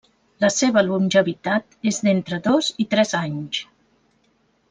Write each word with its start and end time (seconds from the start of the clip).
La 0.43 0.49
seva 0.53 0.81
longevitat 0.87 1.77
és 1.91 2.01
d'entre 2.07 2.41
dos 2.49 2.71
i 2.85 2.87
tres 2.95 3.13
anys. 3.21 3.63